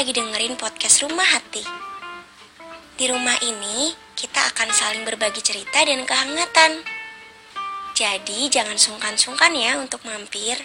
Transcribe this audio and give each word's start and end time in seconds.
lagi 0.00 0.16
dengerin 0.16 0.56
podcast 0.56 1.04
Rumah 1.04 1.28
Hati. 1.28 1.60
Di 2.96 3.04
rumah 3.12 3.36
ini, 3.44 3.92
kita 4.16 4.48
akan 4.48 4.72
saling 4.72 5.04
berbagi 5.04 5.44
cerita 5.44 5.84
dan 5.84 6.08
kehangatan. 6.08 6.80
Jadi, 7.92 8.48
jangan 8.48 8.80
sungkan-sungkan 8.80 9.52
ya 9.52 9.76
untuk 9.76 10.00
mampir. 10.08 10.56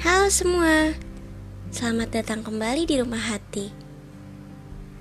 Halo 0.00 0.32
semua, 0.32 0.96
selamat 1.76 2.24
datang 2.24 2.40
kembali 2.40 2.88
di 2.88 2.96
Rumah 3.04 3.36
Hati. 3.36 3.85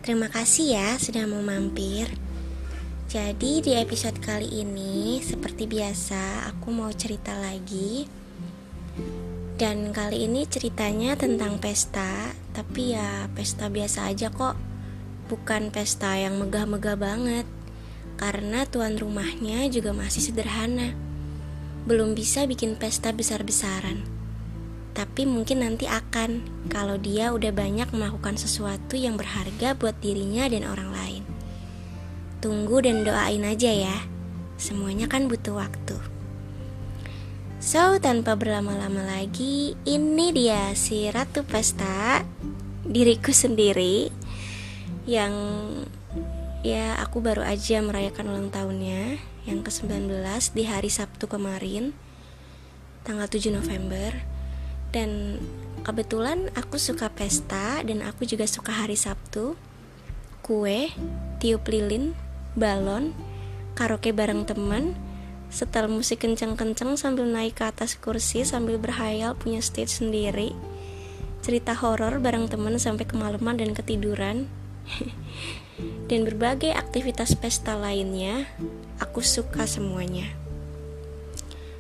Terima 0.05 0.29
kasih 0.29 0.77
ya 0.77 1.01
sudah 1.01 1.25
mau 1.25 1.41
mampir. 1.41 2.05
Jadi 3.09 3.65
di 3.65 3.73
episode 3.73 4.21
kali 4.21 4.61
ini 4.61 5.17
seperti 5.17 5.65
biasa 5.65 6.45
aku 6.45 6.69
mau 6.69 6.93
cerita 6.93 7.33
lagi. 7.33 8.05
Dan 9.57 9.89
kali 9.89 10.29
ini 10.29 10.45
ceritanya 10.45 11.17
tentang 11.17 11.57
pesta, 11.57 12.37
tapi 12.53 12.93
ya 12.93 13.25
pesta 13.33 13.65
biasa 13.65 14.13
aja 14.13 14.29
kok. 14.29 14.53
Bukan 15.25 15.73
pesta 15.73 16.13
yang 16.21 16.37
megah-megah 16.37 17.01
banget. 17.01 17.49
Karena 18.21 18.61
tuan 18.69 19.01
rumahnya 19.01 19.65
juga 19.73 19.89
masih 19.89 20.21
sederhana. 20.21 20.93
Belum 21.89 22.13
bisa 22.13 22.45
bikin 22.45 22.77
pesta 22.77 23.09
besar-besaran 23.09 24.14
tapi 24.95 25.27
mungkin 25.27 25.59
nanti 25.59 25.91
akan 25.91 26.39
kalau 26.71 26.95
dia 26.95 27.35
udah 27.35 27.51
banyak 27.51 27.91
melakukan 27.91 28.39
sesuatu 28.39 28.95
yang 28.95 29.19
berharga 29.19 29.75
buat 29.75 29.99
dirinya 29.99 30.47
dan 30.47 30.63
orang 30.63 30.89
lain. 30.95 31.23
Tunggu 32.39 32.79
dan 32.79 33.03
doain 33.03 33.43
aja 33.43 33.75
ya. 33.75 33.97
Semuanya 34.55 35.11
kan 35.11 35.27
butuh 35.27 35.59
waktu. 35.59 35.99
So, 37.59 37.99
tanpa 37.99 38.39
berlama-lama 38.39 39.03
lagi, 39.03 39.75
ini 39.83 40.31
dia 40.31 40.71
si 40.79 41.11
Ratu 41.11 41.43
Pesta, 41.43 42.23
diriku 42.87 43.35
sendiri 43.35 44.13
yang 45.03 45.33
ya 46.63 46.95
aku 47.03 47.19
baru 47.19 47.43
aja 47.43 47.83
merayakan 47.83 48.31
ulang 48.31 48.49
tahunnya 48.53 49.19
yang 49.43 49.59
ke-19 49.65 50.13
di 50.55 50.63
hari 50.69 50.87
Sabtu 50.87 51.27
kemarin, 51.27 51.91
tanggal 53.03 53.27
7 53.27 53.49
November 53.51 54.34
dan 54.95 55.43
kebetulan 55.83 56.47
aku 56.55 56.79
suka 56.79 57.11
pesta 57.11 57.83
dan 57.83 57.99
aku 57.99 58.23
juga 58.23 58.47
suka 58.47 58.71
hari 58.71 58.95
Sabtu. 58.95 59.59
Kue 60.39 60.95
tiup 61.43 61.67
lilin 61.67 62.15
balon 62.55 63.11
karaoke 63.75 64.15
bareng 64.15 64.47
teman. 64.47 64.95
Setel 65.51 65.91
musik 65.91 66.25
kenceng-kenceng 66.25 66.97
sambil 66.97 67.27
naik 67.29 67.59
ke 67.59 67.69
atas 67.69 67.99
kursi 67.99 68.47
sambil 68.47 68.79
berhayal 68.81 69.37
punya 69.37 69.61
stage 69.61 70.01
sendiri. 70.01 70.55
Cerita 71.45 71.77
horor 71.77 72.17
bareng 72.17 72.49
teman 72.49 72.79
sampai 72.81 73.05
kemalaman 73.05 73.59
dan 73.59 73.75
ketiduran. 73.75 74.47
Dan 76.09 76.23
berbagai 76.23 76.71
aktivitas 76.71 77.35
pesta 77.35 77.75
lainnya 77.75 78.47
aku 78.97 79.19
suka 79.19 79.67
semuanya. 79.67 80.31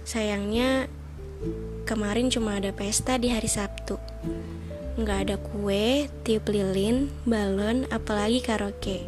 Sayangnya 0.03 0.91
Kemarin 1.85 2.33
cuma 2.33 2.57
ada 2.57 2.73
pesta 2.73 3.21
di 3.21 3.29
hari 3.29 3.45
Sabtu. 3.45 4.01
Nggak 4.95 5.19
ada 5.27 5.35
kue, 5.37 6.09
tiup 6.25 6.49
lilin, 6.49 7.13
balon, 7.27 7.85
apalagi 7.93 8.41
karaoke. 8.41 9.05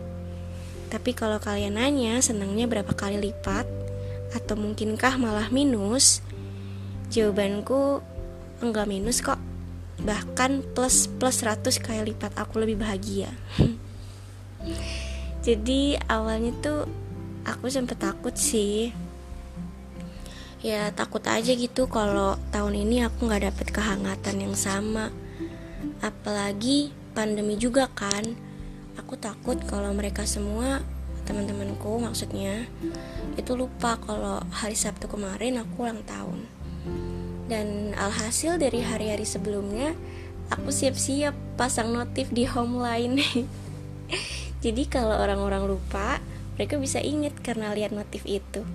Tapi 0.88 1.12
kalau 1.18 1.42
kalian 1.42 1.80
nanya 1.80 2.22
senangnya 2.22 2.70
berapa 2.70 2.94
kali 2.94 3.18
lipat, 3.18 3.66
atau 4.36 4.56
mungkinkah 4.60 5.18
malah 5.18 5.50
minus, 5.50 6.22
jawabanku 7.10 8.04
enggak 8.62 8.86
minus 8.86 9.24
kok. 9.24 9.40
Bahkan 9.98 10.78
plus 10.78 11.10
plus 11.18 11.42
100 11.42 11.82
kali 11.82 12.14
lipat 12.14 12.36
aku 12.38 12.62
lebih 12.62 12.78
bahagia. 12.78 13.34
Jadi 15.48 15.96
awalnya 16.12 16.52
tuh 16.60 16.86
aku 17.48 17.72
sempet 17.72 17.98
takut 17.98 18.36
sih 18.36 18.92
ya 20.62 20.90
takut 20.90 21.22
aja 21.30 21.54
gitu 21.54 21.86
kalau 21.86 22.34
tahun 22.50 22.82
ini 22.88 23.06
aku 23.06 23.30
nggak 23.30 23.54
dapet 23.54 23.68
kehangatan 23.70 24.36
yang 24.42 24.56
sama. 24.58 25.14
Apalagi 26.02 26.94
pandemi 27.14 27.58
juga 27.58 27.90
kan. 27.94 28.26
Aku 28.98 29.14
takut 29.14 29.62
kalau 29.70 29.94
mereka 29.94 30.26
semua 30.26 30.82
teman-temanku 31.28 32.00
maksudnya 32.00 32.66
itu 33.36 33.54
lupa 33.54 34.00
kalau 34.00 34.42
hari 34.50 34.74
Sabtu 34.74 35.06
kemarin 35.06 35.62
aku 35.62 35.86
ulang 35.86 36.02
tahun. 36.02 36.40
Dan 37.48 37.94
alhasil 37.96 38.58
dari 38.58 38.82
hari-hari 38.82 39.24
sebelumnya 39.24 39.94
aku 40.50 40.74
siap-siap 40.74 41.38
pasang 41.56 41.94
notif 41.94 42.34
di 42.34 42.50
home 42.50 42.82
line. 42.82 43.22
Jadi 44.66 44.84
kalau 44.90 45.14
orang-orang 45.14 45.70
lupa 45.70 46.18
mereka 46.58 46.82
bisa 46.82 46.98
inget 46.98 47.38
karena 47.46 47.70
lihat 47.78 47.94
notif 47.94 48.26
itu 48.26 48.66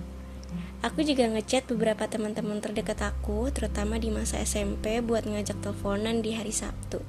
Aku 0.83 0.99
juga 0.99 1.23
ngechat 1.31 1.71
beberapa 1.71 2.11
teman-teman 2.11 2.59
terdekat 2.59 2.99
aku, 2.99 3.47
terutama 3.55 3.95
di 3.95 4.11
masa 4.11 4.43
SMP 4.43 4.99
buat 4.99 5.23
ngajak 5.23 5.63
teleponan 5.63 6.19
di 6.19 6.35
hari 6.35 6.51
Sabtu. 6.51 6.99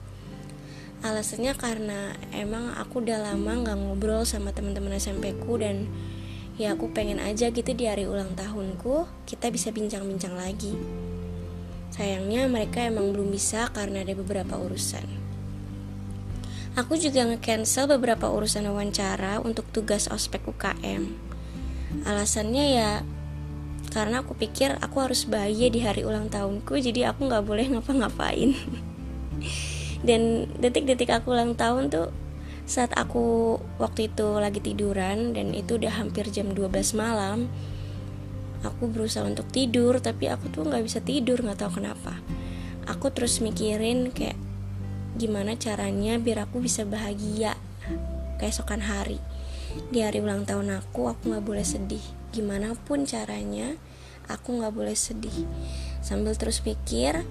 Alasannya 1.03 1.59
karena 1.59 2.15
emang 2.31 2.71
aku 2.79 3.03
udah 3.03 3.19
lama 3.19 3.67
nggak 3.67 3.75
ngobrol 3.75 4.23
sama 4.23 4.55
teman-teman 4.55 4.95
SMP 4.95 5.34
ku 5.43 5.59
dan 5.59 5.91
ya 6.55 6.79
aku 6.79 6.95
pengen 6.95 7.19
aja 7.19 7.51
gitu 7.51 7.75
di 7.75 7.91
hari 7.91 8.07
ulang 8.07 8.39
tahunku 8.39 9.11
kita 9.27 9.51
bisa 9.51 9.75
bincang-bincang 9.75 10.39
lagi. 10.39 10.79
Sayangnya 11.91 12.47
mereka 12.47 12.79
emang 12.87 13.11
belum 13.11 13.34
bisa 13.34 13.75
karena 13.75 14.07
ada 14.07 14.15
beberapa 14.15 14.55
urusan. 14.55 15.05
Aku 16.79 16.95
juga 16.95 17.27
nge-cancel 17.27 17.91
beberapa 17.91 18.31
urusan 18.31 18.71
wawancara 18.71 19.43
untuk 19.43 19.67
tugas 19.75 20.07
ospek 20.07 20.47
UKM. 20.47 21.11
Alasannya 22.07 22.67
ya 22.71 22.91
karena 23.94 24.27
aku 24.27 24.34
pikir 24.34 24.75
aku 24.82 25.06
harus 25.06 25.22
bahagia 25.22 25.71
di 25.71 25.78
hari 25.87 26.03
ulang 26.03 26.27
tahunku 26.27 26.82
jadi 26.82 27.15
aku 27.15 27.31
nggak 27.31 27.47
boleh 27.47 27.71
ngapa-ngapain. 27.71 28.50
Dan 30.09 30.50
detik-detik 30.59 31.15
aku 31.15 31.31
ulang 31.31 31.55
tahun 31.55 31.94
tuh 31.94 32.10
saat 32.66 32.91
aku 32.99 33.56
waktu 33.78 34.10
itu 34.10 34.28
lagi 34.37 34.59
tiduran 34.59 35.37
dan 35.37 35.53
itu 35.53 35.77
udah 35.77 36.00
hampir 36.00 36.28
jam 36.33 36.56
12 36.56 36.97
malam 36.97 37.53
aku 38.65 38.88
berusaha 38.88 39.21
untuk 39.21 39.44
tidur 39.53 40.00
tapi 40.00 40.33
aku 40.33 40.49
tuh 40.49 40.65
nggak 40.65 40.81
bisa 40.81 40.99
tidur 41.00 41.41
nggak 41.41 41.62
tahu 41.62 41.78
kenapa. 41.81 42.19
Aku 42.91 43.15
terus 43.15 43.38
mikirin 43.41 44.10
kayak 44.10 44.37
gimana 45.15 45.54
caranya 45.56 46.19
biar 46.19 46.50
aku 46.50 46.60
bisa 46.60 46.83
bahagia 46.83 47.54
keesokan 48.43 48.83
hari. 48.83 49.22
Di 49.88 50.03
hari 50.03 50.21
ulang 50.21 50.44
tahun 50.44 50.83
aku 50.83 51.15
aku 51.15 51.33
nggak 51.33 51.44
boleh 51.47 51.65
sedih 51.65 52.24
gimana 52.34 52.75
pun 52.75 53.06
caranya 53.06 53.78
aku 54.27 54.59
nggak 54.59 54.75
boleh 54.75 54.99
sedih. 54.99 55.47
Sambil 56.03 56.34
terus 56.34 56.59
pikir 56.59 57.22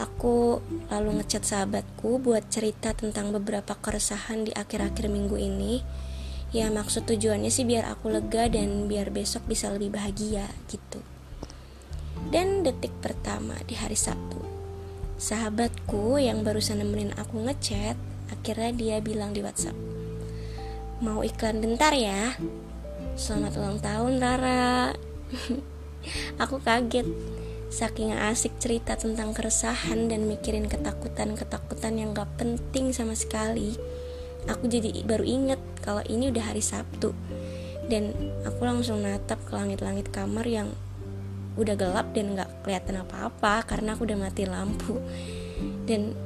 aku 0.00 0.64
lalu 0.88 1.20
ngechat 1.20 1.44
sahabatku 1.44 2.16
buat 2.24 2.48
cerita 2.48 2.96
tentang 2.96 3.36
beberapa 3.36 3.76
keresahan 3.76 4.48
di 4.48 4.56
akhir-akhir 4.56 5.12
minggu 5.12 5.36
ini. 5.36 5.84
Ya 6.56 6.72
maksud 6.72 7.04
tujuannya 7.04 7.52
sih 7.52 7.68
biar 7.68 7.84
aku 7.92 8.08
lega 8.08 8.48
dan 8.48 8.88
biar 8.88 9.12
besok 9.12 9.44
bisa 9.44 9.68
lebih 9.68 9.92
bahagia 9.92 10.48
gitu. 10.72 11.04
Dan 12.32 12.64
detik 12.64 12.96
pertama 13.04 13.60
di 13.68 13.76
hari 13.76 13.94
Sabtu 13.94 14.60
sahabatku 15.20 16.16
yang 16.16 16.40
barusan 16.40 16.80
nemenin 16.80 17.12
aku 17.12 17.44
ngechat 17.44 17.92
akhirnya 18.32 18.72
dia 18.72 18.96
bilang 19.04 19.36
di 19.36 19.44
WhatsApp 19.44 19.76
mau 21.04 21.20
iklan 21.20 21.60
bentar 21.60 21.92
ya 21.92 22.32
Selamat 23.16 23.52
ulang 23.60 23.78
tahun 23.78 24.12
Rara. 24.20 24.96
Aku 26.42 26.60
kaget. 26.60 27.06
Saking 27.70 28.16
asik 28.16 28.58
cerita 28.58 28.98
tentang 28.98 29.30
keresahan 29.30 30.10
dan 30.10 30.26
mikirin 30.26 30.66
ketakutan-ketakutan 30.66 32.02
yang 32.02 32.10
gak 32.10 32.26
penting 32.34 32.90
sama 32.90 33.14
sekali 33.14 33.78
Aku 34.48 34.72
jadi 34.72 35.04
baru 35.04 35.24
inget 35.26 35.60
kalau 35.84 36.00
ini 36.08 36.32
udah 36.32 36.44
hari 36.48 36.64
Sabtu. 36.64 37.12
Dan 37.90 38.14
aku 38.46 38.62
langsung 38.64 39.02
natap 39.02 39.42
ke 39.44 39.52
langit-langit 39.52 40.08
kamar 40.14 40.46
yang 40.46 40.72
udah 41.58 41.74
gelap 41.76 42.14
dan 42.14 42.38
gak 42.38 42.48
kelihatan 42.62 43.02
apa-apa 43.02 43.66
Karena 43.66 43.98
aku 43.98 44.06
udah 44.08 44.16
mati 44.16 44.48
lampu. 44.48 44.96
Dan 45.84 46.16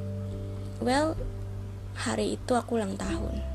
well 0.79 1.19
hari 1.95 2.39
itu 2.39 2.53
aku 2.55 2.79
ulang 2.79 2.95
tahun 2.95 3.54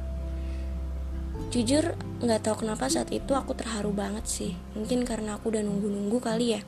Jujur 1.49 1.97
nggak 2.21 2.45
tahu 2.45 2.69
kenapa 2.69 2.93
saat 2.93 3.09
itu 3.09 3.33
aku 3.33 3.57
terharu 3.57 3.97
banget 3.97 4.29
sih. 4.29 4.53
Mungkin 4.77 5.09
karena 5.09 5.41
aku 5.41 5.49
udah 5.49 5.65
nunggu-nunggu 5.65 6.21
kali 6.21 6.61
ya. 6.61 6.63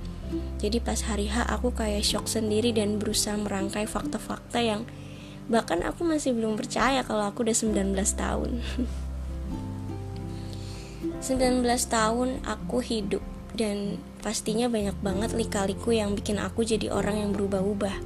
Jadi 0.57 0.81
pas 0.81 0.97
hari 1.05 1.29
H 1.29 1.45
aku 1.45 1.77
kayak 1.77 2.01
shock 2.01 2.25
sendiri 2.25 2.73
dan 2.73 2.97
berusaha 2.97 3.37
merangkai 3.37 3.85
fakta-fakta 3.85 4.65
yang 4.65 4.89
bahkan 5.53 5.85
aku 5.85 6.09
masih 6.09 6.33
belum 6.33 6.57
percaya 6.57 7.05
kalau 7.05 7.29
aku 7.29 7.45
udah 7.45 7.53
19 7.53 7.93
tahun. 8.17 8.51
19 11.23 11.63
tahun 11.87 12.29
aku 12.43 12.83
hidup 12.83 13.23
dan 13.53 14.01
pastinya 14.25 14.67
banyak 14.67 14.97
banget 15.05 15.31
lika-liku 15.37 15.93
yang 15.93 16.17
bikin 16.17 16.41
aku 16.41 16.65
jadi 16.65 16.89
orang 16.89 17.21
yang 17.21 17.31
berubah-ubah. 17.37 17.97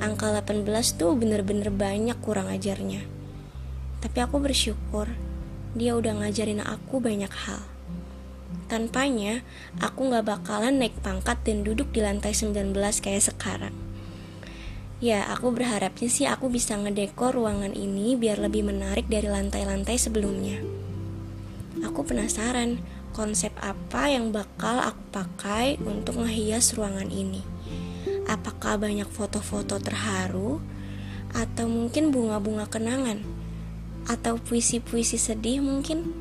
Angka 0.00 0.32
18 0.32 0.66
tuh 0.96 1.12
bener-bener 1.14 1.68
banyak 1.68 2.16
kurang 2.24 2.48
ajarnya. 2.48 3.04
Tapi 4.00 4.18
aku 4.24 4.40
bersyukur 4.40 5.06
dia 5.76 5.92
udah 5.92 6.24
ngajarin 6.24 6.64
aku 6.64 7.04
banyak 7.04 7.28
hal. 7.28 7.60
Tanpanya, 8.66 9.44
aku 9.78 10.08
gak 10.10 10.26
bakalan 10.26 10.80
naik 10.80 10.96
pangkat 11.04 11.38
dan 11.44 11.62
duduk 11.62 11.92
di 11.92 12.00
lantai 12.02 12.32
19 12.32 12.72
kayak 13.04 13.28
sekarang. 13.28 13.76
Ya, 14.96 15.28
aku 15.28 15.52
berharapnya 15.52 16.08
sih 16.08 16.24
aku 16.24 16.48
bisa 16.48 16.72
ngedekor 16.80 17.36
ruangan 17.36 17.76
ini 17.76 18.16
biar 18.16 18.40
lebih 18.40 18.64
menarik 18.64 19.04
dari 19.06 19.28
lantai-lantai 19.28 20.00
sebelumnya. 20.00 20.64
Aku 21.84 22.08
penasaran 22.08 22.80
konsep 23.12 23.52
apa 23.60 24.08
yang 24.08 24.32
bakal 24.32 24.80
aku 24.80 25.04
pakai 25.12 25.76
untuk 25.84 26.24
ngehias 26.24 26.72
ruangan 26.72 27.12
ini. 27.12 27.44
Apakah 28.24 28.80
banyak 28.80 29.06
foto-foto 29.06 29.76
terharu 29.76 30.58
atau 31.36 31.68
mungkin 31.68 32.08
bunga-bunga 32.08 32.64
kenangan 32.64 33.20
atau 34.06 34.38
puisi-puisi 34.38 35.18
sedih 35.18 35.62
mungkin? 35.62 36.14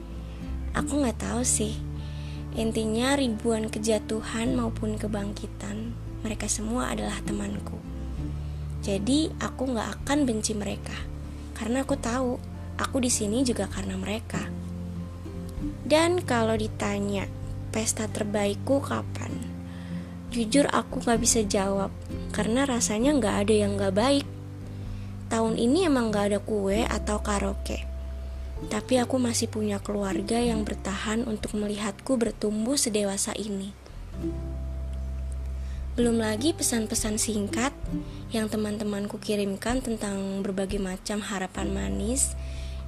Aku 0.75 0.99
nggak 0.99 1.21
tahu 1.21 1.41
sih. 1.45 1.77
Intinya 2.55 3.15
ribuan 3.19 3.67
kejatuhan 3.67 4.55
maupun 4.55 4.95
kebangkitan, 4.99 5.91
mereka 6.23 6.47
semua 6.47 6.91
adalah 6.91 7.19
temanku. 7.23 7.77
Jadi 8.85 9.33
aku 9.41 9.71
nggak 9.73 10.01
akan 10.01 10.29
benci 10.29 10.53
mereka, 10.53 10.93
karena 11.57 11.81
aku 11.81 11.97
tahu 11.97 12.37
aku 12.77 12.97
di 13.01 13.09
sini 13.09 13.41
juga 13.41 13.65
karena 13.71 13.97
mereka. 13.97 14.45
Dan 15.85 16.21
kalau 16.23 16.53
ditanya 16.57 17.25
pesta 17.73 18.07
terbaikku 18.07 18.81
kapan, 18.81 19.31
jujur 20.29 20.67
aku 20.71 21.01
nggak 21.03 21.19
bisa 21.21 21.41
jawab 21.43 21.91
karena 22.35 22.67
rasanya 22.67 23.15
nggak 23.15 23.35
ada 23.47 23.53
yang 23.55 23.71
nggak 23.79 23.95
baik. 23.95 24.27
Tahun 25.35 25.59
ini 25.59 25.83
emang 25.83 26.15
nggak 26.15 26.31
ada 26.31 26.39
kue 26.39 26.87
atau 26.87 27.19
karaoke, 27.19 27.83
tapi 28.71 29.03
aku 29.03 29.19
masih 29.19 29.51
punya 29.51 29.83
keluarga 29.83 30.39
yang 30.39 30.63
bertahan 30.63 31.27
untuk 31.27 31.59
melihatku 31.59 32.15
bertumbuh 32.15 32.79
sedewasa 32.79 33.35
ini. 33.35 33.75
Belum 35.99 36.23
lagi 36.23 36.55
pesan-pesan 36.55 37.19
singkat 37.19 37.75
yang 38.31 38.47
teman-temanku 38.47 39.19
kirimkan 39.19 39.83
tentang 39.83 40.39
berbagai 40.39 40.79
macam 40.79 41.19
harapan 41.19 41.67
manis 41.67 42.31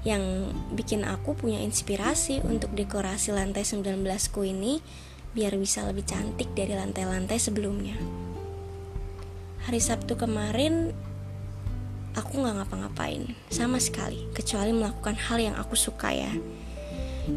yang 0.08 0.48
bikin 0.72 1.04
aku 1.04 1.36
punya 1.36 1.60
inspirasi 1.60 2.40
untuk 2.48 2.72
dekorasi 2.72 3.36
lantai 3.36 3.68
19 3.68 4.08
ku 4.32 4.48
ini 4.48 4.80
biar 5.36 5.52
bisa 5.60 5.84
lebih 5.84 6.08
cantik 6.08 6.48
dari 6.56 6.80
lantai-lantai 6.80 7.44
sebelumnya. 7.44 8.00
Hari 9.68 9.84
Sabtu 9.84 10.16
kemarin 10.16 10.96
aku 12.18 12.42
nggak 12.42 12.66
ngapa-ngapain 12.66 13.38
sama 13.54 13.78
sekali 13.78 14.26
kecuali 14.34 14.74
melakukan 14.74 15.14
hal 15.14 15.38
yang 15.38 15.56
aku 15.56 15.78
suka 15.78 16.10
ya. 16.10 16.34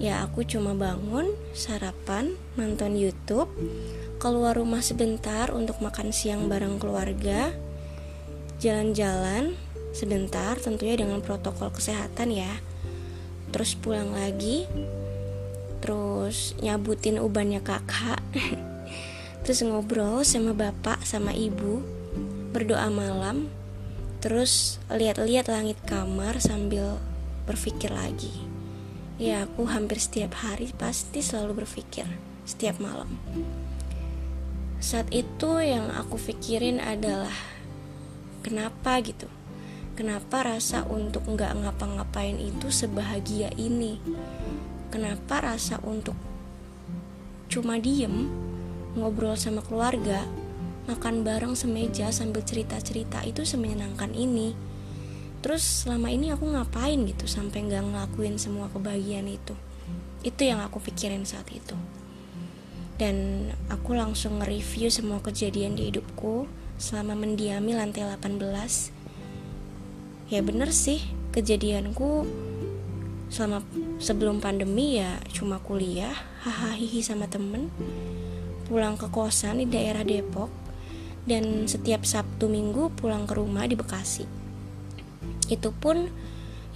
Ya 0.00 0.22
aku 0.24 0.46
cuma 0.46 0.72
bangun, 0.72 1.34
sarapan, 1.52 2.38
nonton 2.54 2.94
YouTube, 2.94 3.50
keluar 4.22 4.54
rumah 4.54 4.80
sebentar 4.80 5.50
untuk 5.50 5.82
makan 5.82 6.14
siang 6.14 6.46
bareng 6.46 6.78
keluarga, 6.78 7.50
jalan-jalan 8.62 9.58
sebentar 9.90 10.54
tentunya 10.62 10.94
dengan 10.94 11.18
protokol 11.18 11.74
kesehatan 11.74 12.30
ya. 12.30 12.62
Terus 13.50 13.74
pulang 13.74 14.14
lagi, 14.14 14.70
terus 15.82 16.54
nyabutin 16.62 17.18
ubannya 17.18 17.58
kakak, 17.58 18.22
terus 19.42 19.66
ngobrol 19.66 20.22
sama 20.22 20.54
bapak 20.54 21.02
sama 21.02 21.34
ibu, 21.34 21.82
berdoa 22.54 22.86
malam, 22.94 23.50
terus 24.20 24.76
lihat-lihat 24.92 25.48
langit 25.48 25.80
kamar 25.88 26.38
sambil 26.40 27.00
berpikir 27.48 27.92
lagi. 27.92 28.32
Ya 29.20 29.44
aku 29.44 29.68
hampir 29.68 30.00
setiap 30.00 30.32
hari 30.40 30.72
pasti 30.76 31.20
selalu 31.20 31.64
berpikir 31.64 32.08
setiap 32.48 32.80
malam. 32.80 33.20
Saat 34.80 35.12
itu 35.12 35.60
yang 35.60 35.92
aku 35.92 36.16
pikirin 36.16 36.80
adalah 36.80 37.36
kenapa 38.40 38.96
gitu 39.04 39.28
Kenapa 39.92 40.56
rasa 40.56 40.88
untuk 40.88 41.28
nggak 41.28 41.52
ngapa-ngapain 41.60 42.40
itu 42.40 42.72
sebahagia 42.72 43.52
ini 43.60 44.00
Kenapa 44.88 45.44
rasa 45.44 45.76
untuk 45.84 46.16
cuma 47.52 47.76
diem 47.76 48.32
Ngobrol 48.96 49.36
sama 49.36 49.60
keluarga 49.60 50.24
Makan 50.88 51.26
bareng 51.26 51.52
semeja 51.58 52.08
sambil 52.14 52.40
cerita-cerita. 52.46 53.20
Itu 53.26 53.44
semenyenangkan 53.44 54.16
ini. 54.16 54.56
Terus 55.40 55.84
selama 55.84 56.12
ini 56.12 56.32
aku 56.32 56.48
ngapain 56.52 57.00
gitu 57.08 57.24
sampai 57.24 57.64
nggak 57.64 57.92
ngelakuin 57.92 58.36
semua 58.36 58.68
kebahagiaan 58.72 59.28
itu? 59.28 59.56
Itu 60.20 60.44
yang 60.44 60.60
aku 60.60 60.80
pikirin 60.84 61.24
saat 61.24 61.48
itu. 61.48 61.76
Dan 63.00 63.48
aku 63.72 63.96
langsung 63.96 64.44
nge-review 64.44 64.92
semua 64.92 65.24
kejadian 65.24 65.80
di 65.80 65.88
hidupku 65.88 66.44
selama 66.76 67.16
mendiami 67.16 67.72
lantai 67.72 68.04
18 68.04 68.40
ya 70.30 70.40
bener 70.46 70.70
sih 70.70 71.02
kejadianku 71.34 72.22
selama 73.30 73.66
sebelum 73.98 74.38
pandemi 74.38 75.02
ya 75.02 75.18
cuma 75.34 75.58
kuliah 75.58 76.14
hahaha 76.42 77.00
sama 77.02 77.26
temen. 77.26 77.70
Pulang 78.70 78.94
ke 78.94 79.10
kosan 79.10 79.58
di 79.58 79.66
daerah 79.66 80.06
Depok 80.06 80.59
dan 81.28 81.68
setiap 81.68 82.06
Sabtu 82.06 82.48
Minggu 82.48 82.92
pulang 82.94 83.28
ke 83.28 83.36
rumah 83.36 83.66
di 83.66 83.76
Bekasi 83.76 84.24
itu 85.50 85.70
pun 85.74 86.08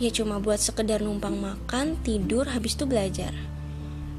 ya 0.03 0.11
cuma 0.11 0.43
buat 0.43 0.59
sekedar 0.59 1.01
numpang 1.01 1.39
makan 1.39 2.01
tidur 2.03 2.51
habis 2.51 2.75
itu 2.75 2.85
belajar 2.85 3.33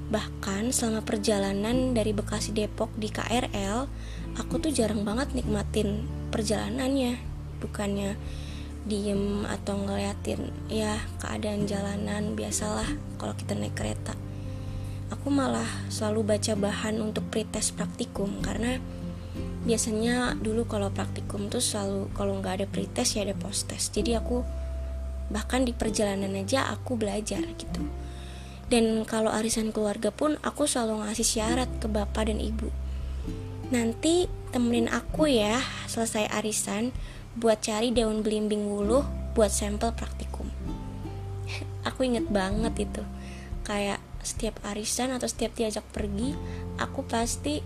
Bahkan 0.06 0.70
selama 0.70 1.02
perjalanan 1.02 1.98
dari 1.98 2.14
Bekasi 2.14 2.54
Depok 2.54 2.94
di 2.94 3.10
KRL, 3.10 3.90
aku 4.38 4.62
tuh 4.62 4.70
jarang 4.70 5.02
banget 5.02 5.34
nikmatin 5.34 6.06
perjalanannya. 6.30 7.18
Bukannya 7.58 8.14
diem 8.86 9.50
atau 9.50 9.82
ngeliatin 9.82 10.54
ya 10.70 11.02
keadaan 11.18 11.66
jalanan 11.66 12.38
biasalah 12.38 12.86
kalau 13.18 13.34
kita 13.34 13.58
naik 13.58 13.74
kereta. 13.74 14.14
Aku 15.10 15.34
malah 15.34 15.66
selalu 15.90 16.38
baca 16.38 16.54
bahan 16.54 17.02
untuk 17.02 17.26
pretest 17.34 17.74
praktikum 17.74 18.46
karena 18.46 18.78
biasanya 19.66 20.38
dulu 20.38 20.70
kalau 20.70 20.94
praktikum 20.94 21.50
tuh 21.50 21.60
selalu 21.60 22.14
kalau 22.14 22.38
nggak 22.40 22.64
ada 22.64 22.68
pretest 22.70 23.18
ya 23.18 23.26
ada 23.26 23.36
post 23.36 23.68
test. 23.68 23.92
Jadi 23.92 24.14
aku 24.14 24.46
bahkan 25.34 25.66
di 25.66 25.74
perjalanan 25.74 26.38
aja 26.38 26.70
aku 26.70 26.96
belajar 26.96 27.42
gitu 27.58 27.82
dan 28.66 29.06
kalau 29.06 29.30
arisan 29.30 29.70
keluarga 29.70 30.10
pun 30.10 30.42
aku 30.42 30.66
selalu 30.66 31.06
ngasih 31.06 31.28
syarat 31.28 31.70
ke 31.78 31.86
bapak 31.86 32.34
dan 32.34 32.42
ibu. 32.42 32.74
Nanti 33.70 34.26
temenin 34.50 34.90
aku 34.90 35.30
ya 35.30 35.62
selesai 35.86 36.30
arisan 36.34 36.90
buat 37.38 37.62
cari 37.62 37.94
daun 37.94 38.26
belimbing 38.26 38.66
wuluh 38.66 39.06
buat 39.38 39.54
sampel 39.54 39.94
praktikum. 39.94 40.50
aku 41.88 42.10
inget 42.10 42.26
banget 42.30 42.90
itu. 42.90 43.04
Kayak 43.66 44.02
setiap 44.26 44.58
arisan 44.66 45.14
atau 45.14 45.30
setiap 45.30 45.54
diajak 45.54 45.86
pergi, 45.94 46.34
aku 46.82 47.06
pasti 47.06 47.62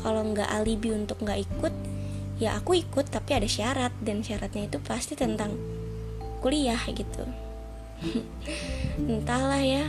kalau 0.00 0.22
nggak 0.34 0.48
alibi 0.48 0.94
untuk 0.94 1.22
nggak 1.22 1.40
ikut, 1.46 1.74
ya 2.42 2.58
aku 2.58 2.80
ikut 2.80 3.08
tapi 3.10 3.38
ada 3.38 3.48
syarat 3.48 3.94
dan 4.02 4.24
syaratnya 4.26 4.66
itu 4.66 4.78
pasti 4.82 5.14
tentang 5.14 5.54
kuliah 6.42 6.80
gitu. 6.90 7.24
Entahlah 9.10 9.62
ya, 9.62 9.88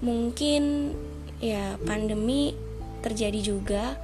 mungkin 0.00 0.94
ya 1.42 1.78
pandemi 1.82 2.54
terjadi 3.02 3.40
juga 3.42 3.94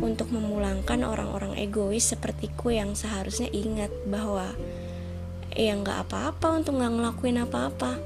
untuk 0.00 0.32
memulangkan 0.32 1.04
orang-orang 1.04 1.52
egois 1.60 2.08
sepertiku 2.08 2.72
yang 2.72 2.96
seharusnya 2.96 3.52
ingat 3.52 3.92
bahwa 4.08 4.56
ya 5.52 5.76
nggak 5.76 6.08
apa-apa 6.08 6.64
untuk 6.64 6.80
nggak 6.80 6.92
ngelakuin 6.96 7.44
apa-apa 7.44 8.00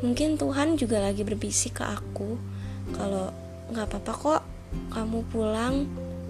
mungkin 0.00 0.40
Tuhan 0.40 0.80
juga 0.80 1.04
lagi 1.04 1.20
berbisik 1.20 1.80
ke 1.80 1.84
aku 1.84 2.40
kalau 2.96 3.28
nggak 3.68 3.86
apa-apa 3.92 4.12
kok 4.16 4.42
kamu 4.90 5.26
pulang 5.30 5.86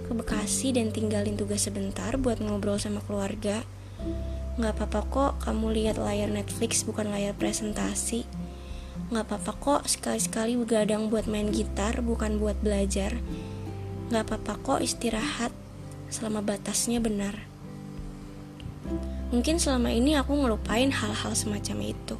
ke 0.08 0.12
Bekasi 0.16 0.74
dan 0.74 0.90
tinggalin 0.90 1.38
tugas 1.38 1.70
sebentar 1.70 2.18
buat 2.18 2.42
ngobrol 2.42 2.82
sama 2.82 2.98
keluarga. 3.06 3.62
Nggak 4.58 4.74
apa-apa 4.76 5.00
kok 5.06 5.32
kamu 5.46 5.66
lihat 5.72 5.96
layar 5.96 6.28
Netflix 6.28 6.82
bukan 6.82 7.08
layar 7.08 7.32
presentasi. 7.38 8.26
Gak 9.10 9.26
apa-apa 9.26 9.52
kok 9.58 9.82
sekali-sekali 9.90 10.54
begadang 10.54 11.10
buat 11.10 11.26
main 11.26 11.50
gitar 11.50 11.98
bukan 11.98 12.38
buat 12.38 12.54
belajar. 12.62 13.18
Gak 14.06 14.22
apa-apa 14.22 14.54
kok 14.62 14.80
istirahat 14.86 15.50
selama 16.14 16.46
batasnya 16.46 17.02
benar. 17.02 17.34
Mungkin 19.34 19.58
selama 19.58 19.90
ini 19.90 20.14
aku 20.14 20.38
ngelupain 20.38 20.94
hal-hal 20.94 21.34
semacam 21.34 21.90
itu. 21.90 22.14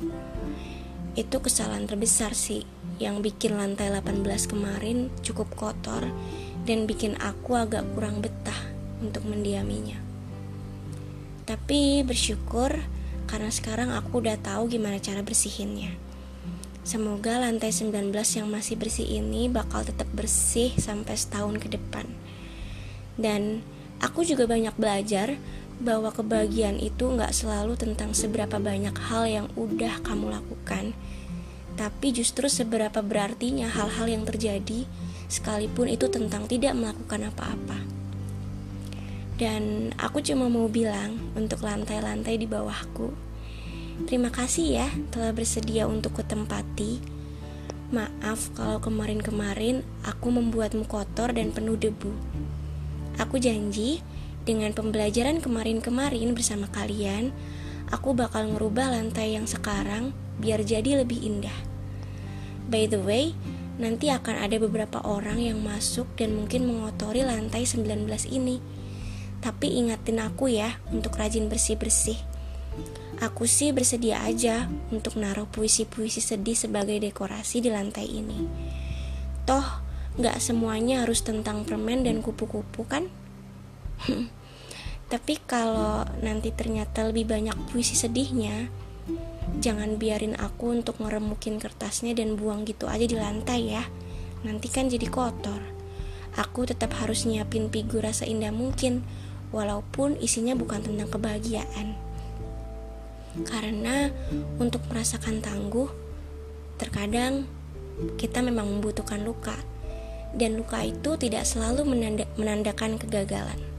Itu 1.14 1.38
kesalahan 1.38 1.86
terbesar 1.86 2.34
sih 2.34 2.66
yang 3.00 3.24
bikin 3.24 3.56
lantai 3.56 3.88
18 3.88 4.22
kemarin 4.44 5.08
cukup 5.24 5.48
kotor 5.56 6.04
dan 6.68 6.84
bikin 6.84 7.16
aku 7.16 7.56
agak 7.56 7.82
kurang 7.96 8.20
betah 8.20 8.68
untuk 9.00 9.24
mendiaminya. 9.24 9.96
Tapi 11.48 12.04
bersyukur 12.04 12.76
karena 13.24 13.50
sekarang 13.50 13.90
aku 13.90 14.20
udah 14.20 14.36
tahu 14.38 14.68
gimana 14.68 15.00
cara 15.00 15.24
bersihinnya. 15.24 15.96
Semoga 16.84 17.40
lantai 17.40 17.72
19 17.72 18.12
yang 18.12 18.48
masih 18.52 18.76
bersih 18.76 19.08
ini 19.08 19.48
bakal 19.48 19.82
tetap 19.82 20.08
bersih 20.12 20.76
sampai 20.76 21.16
setahun 21.16 21.56
ke 21.58 21.68
depan. 21.72 22.04
Dan 23.16 23.64
aku 24.00 24.24
juga 24.24 24.44
banyak 24.44 24.76
belajar 24.76 25.40
bahwa 25.80 26.12
kebahagiaan 26.12 26.76
itu 26.76 27.08
nggak 27.08 27.32
selalu 27.32 27.76
tentang 27.76 28.12
seberapa 28.12 28.60
banyak 28.60 28.92
hal 29.08 29.24
yang 29.24 29.46
udah 29.56 30.04
kamu 30.04 30.28
lakukan, 30.36 30.92
tapi 31.74 32.10
justru 32.14 32.48
seberapa 32.50 33.02
berartinya 33.02 33.70
hal-hal 33.70 34.06
yang 34.10 34.24
terjadi, 34.26 34.86
sekalipun 35.30 35.86
itu 35.90 36.10
tentang 36.10 36.50
tidak 36.50 36.74
melakukan 36.74 37.30
apa-apa. 37.30 37.78
Dan 39.40 39.94
aku 39.96 40.20
cuma 40.20 40.52
mau 40.52 40.68
bilang 40.68 41.16
untuk 41.32 41.64
lantai-lantai 41.64 42.36
di 42.36 42.44
bawahku, 42.44 43.08
terima 44.04 44.28
kasih 44.28 44.66
ya 44.84 44.88
telah 45.08 45.32
bersedia 45.32 45.88
untuk 45.88 46.20
kutempati. 46.20 47.00
Maaf 47.90 48.52
kalau 48.54 48.78
kemarin-kemarin 48.78 49.82
aku 50.04 50.30
membuatmu 50.30 50.84
kotor 50.86 51.32
dan 51.32 51.50
penuh 51.50 51.74
debu. 51.74 52.12
Aku 53.18 53.40
janji 53.40 54.04
dengan 54.44 54.76
pembelajaran 54.76 55.40
kemarin-kemarin 55.42 56.36
bersama 56.36 56.68
kalian, 56.68 57.34
aku 57.90 58.14
bakal 58.14 58.46
ngerubah 58.54 58.94
lantai 58.94 59.34
yang 59.34 59.46
sekarang 59.50 60.14
biar 60.38 60.62
jadi 60.62 61.02
lebih 61.04 61.20
indah. 61.20 61.54
By 62.70 62.86
the 62.86 63.02
way, 63.02 63.34
nanti 63.82 64.14
akan 64.14 64.46
ada 64.46 64.56
beberapa 64.62 65.02
orang 65.02 65.42
yang 65.42 65.58
masuk 65.60 66.06
dan 66.14 66.38
mungkin 66.38 66.70
mengotori 66.70 67.26
lantai 67.26 67.66
19 67.66 68.06
ini. 68.30 68.62
Tapi 69.42 69.82
ingatin 69.82 70.22
aku 70.22 70.52
ya 70.52 70.78
untuk 70.94 71.18
rajin 71.18 71.50
bersih-bersih. 71.50 72.16
Aku 73.20 73.44
sih 73.44 73.74
bersedia 73.76 74.24
aja 74.24 74.70
untuk 74.88 75.20
naruh 75.20 75.44
puisi-puisi 75.44 76.24
sedih 76.24 76.56
sebagai 76.56 76.96
dekorasi 76.96 77.60
di 77.60 77.68
lantai 77.68 78.08
ini. 78.08 78.48
Toh, 79.44 79.66
gak 80.16 80.40
semuanya 80.40 81.04
harus 81.04 81.20
tentang 81.20 81.68
permen 81.68 82.00
dan 82.00 82.24
kupu-kupu 82.24 82.88
kan? 82.88 83.12
Tapi 85.10 85.42
kalau 85.42 86.06
nanti 86.22 86.54
ternyata 86.54 87.02
lebih 87.10 87.26
banyak 87.26 87.58
puisi 87.74 87.98
sedihnya, 87.98 88.70
Jangan 89.58 89.98
biarin 89.98 90.38
aku 90.38 90.70
untuk 90.70 91.02
ngeremukin 91.02 91.58
kertasnya 91.58 92.14
dan 92.14 92.38
buang 92.38 92.62
gitu 92.62 92.86
aja 92.86 93.02
di 93.02 93.18
lantai 93.18 93.74
ya. 93.74 93.82
Nanti 94.46 94.70
kan 94.70 94.86
jadi 94.86 95.10
kotor. 95.10 95.58
Aku 96.38 96.62
tetap 96.62 96.94
harus 97.02 97.26
nyiapin 97.26 97.66
figura 97.66 98.14
seindah 98.14 98.54
mungkin, 98.54 99.02
walaupun 99.50 100.14
isinya 100.22 100.54
bukan 100.54 100.86
tentang 100.86 101.10
kebahagiaan. 101.10 101.98
Karena 103.42 104.14
untuk 104.62 104.86
merasakan 104.86 105.42
tangguh, 105.42 105.90
terkadang 106.78 107.50
kita 108.16 108.40
memang 108.40 108.70
membutuhkan 108.70 109.26
luka, 109.26 109.58
dan 110.38 110.56
luka 110.56 110.86
itu 110.86 111.18
tidak 111.18 111.42
selalu 111.42 111.84
menanda 111.84 112.24
menandakan 112.38 112.96
kegagalan. 112.96 113.69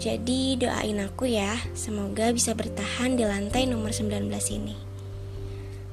Jadi 0.00 0.56
doain 0.56 0.96
aku 1.04 1.28
ya, 1.28 1.60
semoga 1.76 2.32
bisa 2.32 2.56
bertahan 2.56 3.20
di 3.20 3.28
lantai 3.28 3.68
nomor 3.68 3.92
19 3.92 4.32
ini. 4.48 4.72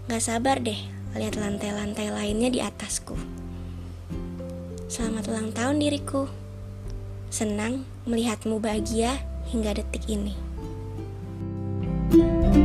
Gak 0.08 0.24
sabar 0.24 0.64
deh 0.64 0.80
lihat 1.12 1.36
lantai-lantai 1.36 2.08
lainnya 2.16 2.48
di 2.48 2.64
atasku. 2.64 3.20
Selamat 4.88 5.28
ulang 5.28 5.52
tahun 5.52 5.84
diriku. 5.84 6.32
Senang 7.28 7.84
melihatmu 8.08 8.64
bahagia 8.64 9.20
hingga 9.52 9.76
detik 9.76 10.08
ini. 10.08 10.32
thank 12.08 12.56
you 12.56 12.57